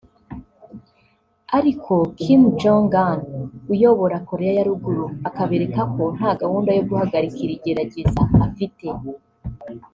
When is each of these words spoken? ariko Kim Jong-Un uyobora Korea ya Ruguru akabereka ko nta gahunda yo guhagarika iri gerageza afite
ariko 1.57 1.93
Kim 2.19 2.41
Jong-Un 2.61 3.19
uyobora 3.73 4.17
Korea 4.29 4.53
ya 4.57 4.67
Ruguru 4.69 5.05
akabereka 5.29 5.81
ko 5.93 6.03
nta 6.17 6.31
gahunda 6.41 6.69
yo 6.77 6.83
guhagarika 6.89 7.37
iri 7.45 7.55
gerageza 7.63 8.21
afite 8.45 8.87